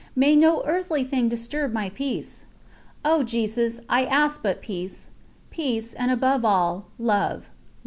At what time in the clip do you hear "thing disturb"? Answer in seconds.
1.03-1.73